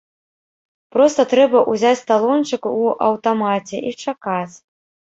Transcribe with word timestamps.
Проста 0.95 1.25
трэба 1.35 1.59
ўзяць 1.71 2.05
талончык 2.09 2.61
у 2.73 2.75
аўтамаце 3.11 3.87
і 3.89 3.97
чакаць. 4.03 4.55